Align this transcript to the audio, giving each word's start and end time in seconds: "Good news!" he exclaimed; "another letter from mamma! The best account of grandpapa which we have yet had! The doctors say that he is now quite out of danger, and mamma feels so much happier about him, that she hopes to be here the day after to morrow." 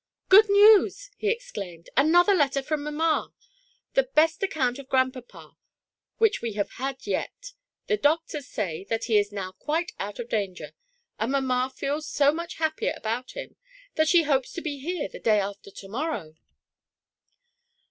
"Good 0.29 0.49
news!" 0.49 1.11
he 1.15 1.29
exclaimed; 1.29 1.91
"another 1.95 2.33
letter 2.33 2.63
from 2.63 2.81
mamma! 2.83 3.33
The 3.93 4.01
best 4.01 4.41
account 4.41 4.79
of 4.79 4.89
grandpapa 4.89 5.55
which 6.17 6.41
we 6.41 6.53
have 6.53 6.71
yet 6.79 6.97
had! 7.19 7.29
The 7.85 7.97
doctors 7.97 8.47
say 8.47 8.83
that 8.89 9.03
he 9.03 9.19
is 9.19 9.31
now 9.31 9.51
quite 9.51 9.91
out 9.99 10.17
of 10.17 10.27
danger, 10.27 10.71
and 11.19 11.31
mamma 11.31 11.71
feels 11.75 12.07
so 12.07 12.31
much 12.31 12.55
happier 12.55 12.95
about 12.97 13.33
him, 13.33 13.57
that 13.93 14.07
she 14.09 14.23
hopes 14.23 14.51
to 14.53 14.61
be 14.61 14.79
here 14.79 15.07
the 15.07 15.19
day 15.19 15.39
after 15.39 15.69
to 15.69 15.87
morrow." 15.87 16.33